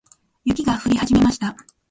[0.45, 1.55] 雪が降り始めました。